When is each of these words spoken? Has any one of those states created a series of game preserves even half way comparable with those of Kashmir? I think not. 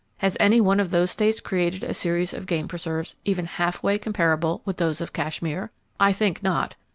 Has 0.17 0.35
any 0.39 0.59
one 0.59 0.79
of 0.79 0.89
those 0.89 1.11
states 1.11 1.39
created 1.39 1.83
a 1.83 1.93
series 1.93 2.33
of 2.33 2.47
game 2.47 2.67
preserves 2.67 3.15
even 3.23 3.45
half 3.45 3.83
way 3.83 3.99
comparable 3.99 4.63
with 4.65 4.77
those 4.77 4.99
of 4.99 5.13
Kashmir? 5.13 5.69
I 5.99 6.11
think 6.11 6.41
not. 6.41 6.75